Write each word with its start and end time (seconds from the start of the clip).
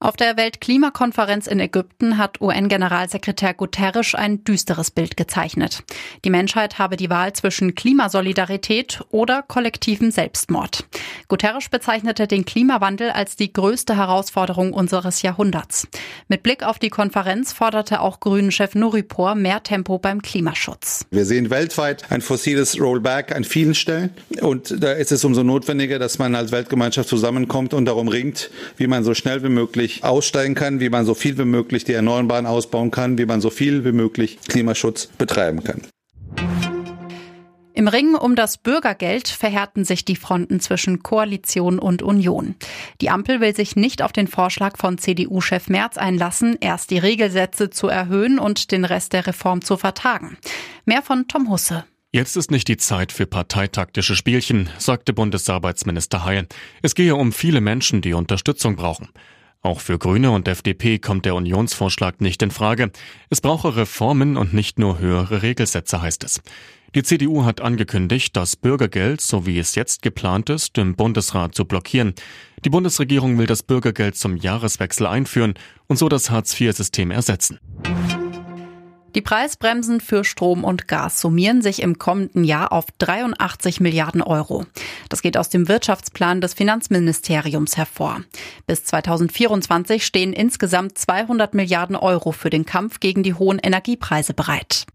Auf 0.00 0.16
der 0.16 0.36
Weltklimakonferenz 0.36 1.46
in 1.46 1.60
Ägypten 1.60 2.18
hat 2.18 2.40
UN-Generalsekretär 2.40 3.54
Guterres 3.54 4.14
ein 4.14 4.44
düsteres 4.44 4.90
Bild 4.90 5.16
gezeichnet. 5.16 5.82
Die 6.26 6.30
Menschheit 6.30 6.78
habe 6.78 6.96
die 6.96 7.08
Wahl 7.08 7.32
zwischen 7.32 7.74
Klimasolidarität 7.74 9.00
oder 9.10 9.42
kollektivem 9.42 10.10
Selbstmord. 10.10 10.84
Guterres 11.28 11.70
bezeichnete 11.70 12.26
den 12.26 12.44
Klimawandel 12.44 13.10
als 13.10 13.36
die 13.36 13.50
größte 13.52 13.96
Herausforderung 13.96 14.74
unseres 14.74 15.22
Jahrhunderts. 15.22 15.88
Mit 16.28 16.42
Blick 16.42 16.64
auf 16.64 16.78
die 16.78 16.90
Konferenz 16.90 17.54
forderte 17.54 18.00
auch 18.00 18.20
Grünen-Chef 18.20 18.74
Nuripur 18.74 19.34
mehr 19.34 19.62
Tempo 19.62 19.98
beim 19.98 20.20
Klimaschutz. 20.20 21.06
Wir 21.12 21.24
sehen 21.24 21.48
weltweit 21.48 22.10
ein 22.10 22.20
fossiles 22.20 22.78
Rollback 22.78 23.34
an 23.34 23.44
vielen 23.44 23.74
Stellen. 23.74 24.10
Und 24.42 24.82
da 24.82 24.92
ist 24.92 25.12
es 25.12 25.24
umso 25.24 25.44
notwendiger, 25.44 25.98
dass 25.98 26.18
man 26.18 26.34
als 26.34 26.52
Weltgemeinschaft 26.52 27.08
zusammenkommt 27.08 27.72
und 27.72 27.86
darum 27.86 28.08
ringt, 28.08 28.50
wie 28.76 28.86
man 28.86 29.02
so 29.02 29.14
schnell 29.14 29.42
wie 29.42 29.48
möglich 29.48 29.83
aussteigen 30.02 30.54
kann, 30.54 30.80
wie 30.80 30.88
man 30.88 31.04
so 31.04 31.14
viel 31.14 31.38
wie 31.38 31.44
möglich 31.44 31.84
die 31.84 31.92
Erneuerbaren 31.92 32.46
ausbauen 32.46 32.90
kann, 32.90 33.18
wie 33.18 33.26
man 33.26 33.40
so 33.40 33.50
viel 33.50 33.84
wie 33.84 33.92
möglich 33.92 34.38
Klimaschutz 34.48 35.06
betreiben 35.06 35.62
kann. 35.62 35.82
Im 37.76 37.88
Ring 37.88 38.14
um 38.14 38.36
das 38.36 38.56
Bürgergeld 38.56 39.26
verhärten 39.26 39.84
sich 39.84 40.04
die 40.04 40.14
Fronten 40.14 40.60
zwischen 40.60 41.02
Koalition 41.02 41.80
und 41.80 42.02
Union. 42.02 42.54
Die 43.00 43.10
Ampel 43.10 43.40
will 43.40 43.54
sich 43.54 43.74
nicht 43.74 44.00
auf 44.00 44.12
den 44.12 44.28
Vorschlag 44.28 44.78
von 44.78 44.96
CDU-Chef 44.96 45.68
Merz 45.68 45.98
einlassen, 45.98 46.56
erst 46.60 46.92
die 46.92 46.98
Regelsätze 46.98 47.70
zu 47.70 47.88
erhöhen 47.88 48.38
und 48.38 48.70
den 48.70 48.84
Rest 48.84 49.12
der 49.12 49.26
Reform 49.26 49.60
zu 49.60 49.76
vertagen. 49.76 50.38
Mehr 50.84 51.02
von 51.02 51.26
Tom 51.26 51.50
Husse. 51.50 51.84
Jetzt 52.12 52.36
ist 52.36 52.52
nicht 52.52 52.68
die 52.68 52.76
Zeit 52.76 53.10
für 53.10 53.26
parteitaktische 53.26 54.14
Spielchen, 54.14 54.70
sagte 54.78 55.12
Bundesarbeitsminister 55.12 56.24
Heil. 56.24 56.46
Es 56.80 56.94
gehe 56.94 57.16
um 57.16 57.32
viele 57.32 57.60
Menschen, 57.60 58.02
die 58.02 58.14
Unterstützung 58.14 58.76
brauchen. 58.76 59.08
Auch 59.64 59.80
für 59.80 59.98
Grüne 59.98 60.30
und 60.30 60.46
FDP 60.46 60.98
kommt 60.98 61.24
der 61.24 61.34
Unionsvorschlag 61.34 62.20
nicht 62.20 62.42
in 62.42 62.50
Frage. 62.50 62.90
Es 63.30 63.40
brauche 63.40 63.76
Reformen 63.76 64.36
und 64.36 64.52
nicht 64.52 64.78
nur 64.78 64.98
höhere 64.98 65.40
Regelsätze, 65.40 66.02
heißt 66.02 66.22
es. 66.22 66.42
Die 66.94 67.02
CDU 67.02 67.46
hat 67.46 67.62
angekündigt, 67.62 68.36
das 68.36 68.56
Bürgergeld, 68.56 69.22
so 69.22 69.46
wie 69.46 69.58
es 69.58 69.74
jetzt 69.74 70.02
geplant 70.02 70.50
ist, 70.50 70.76
im 70.76 70.96
Bundesrat 70.96 71.54
zu 71.54 71.64
blockieren. 71.64 72.12
Die 72.62 72.68
Bundesregierung 72.68 73.38
will 73.38 73.46
das 73.46 73.62
Bürgergeld 73.62 74.16
zum 74.16 74.36
Jahreswechsel 74.36 75.06
einführen 75.06 75.54
und 75.86 75.98
so 75.98 76.10
das 76.10 76.28
Hartz-IV-System 76.28 77.10
ersetzen. 77.10 77.58
Die 79.14 79.22
Preisbremsen 79.22 80.00
für 80.00 80.24
Strom 80.24 80.64
und 80.64 80.88
Gas 80.88 81.20
summieren 81.20 81.62
sich 81.62 81.80
im 81.80 81.98
kommenden 81.98 82.42
Jahr 82.42 82.70
auf 82.70 82.86
83 82.98 83.80
Milliarden 83.80 84.20
Euro. 84.20 84.66
Das 85.14 85.22
geht 85.22 85.36
aus 85.36 85.48
dem 85.48 85.68
Wirtschaftsplan 85.68 86.40
des 86.40 86.54
Finanzministeriums 86.54 87.76
hervor. 87.76 88.22
Bis 88.66 88.82
2024 88.82 90.04
stehen 90.04 90.32
insgesamt 90.32 90.98
200 90.98 91.54
Milliarden 91.54 91.94
Euro 91.94 92.32
für 92.32 92.50
den 92.50 92.64
Kampf 92.64 92.98
gegen 92.98 93.22
die 93.22 93.34
hohen 93.34 93.60
Energiepreise 93.60 94.34
bereit. 94.34 94.86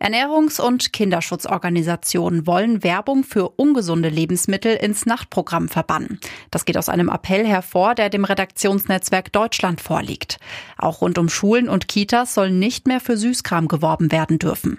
Ernährungs- 0.00 0.60
und 0.60 0.92
Kinderschutzorganisationen 0.92 2.48
wollen 2.48 2.82
Werbung 2.82 3.22
für 3.22 3.48
ungesunde 3.50 4.08
Lebensmittel 4.08 4.74
ins 4.74 5.06
Nachtprogramm 5.06 5.68
verbannen. 5.68 6.18
Das 6.50 6.64
geht 6.64 6.76
aus 6.76 6.88
einem 6.88 7.10
Appell 7.10 7.46
hervor, 7.46 7.94
der 7.94 8.10
dem 8.10 8.24
Redaktionsnetzwerk 8.24 9.30
Deutschland 9.30 9.80
vorliegt. 9.80 10.40
Auch 10.78 11.00
rund 11.00 11.16
um 11.18 11.28
Schulen 11.28 11.68
und 11.68 11.86
Kitas 11.86 12.34
soll 12.34 12.50
nicht 12.50 12.88
mehr 12.88 12.98
für 12.98 13.16
Süßkram 13.16 13.68
geworben 13.68 14.10
werden 14.10 14.40
dürfen. 14.40 14.78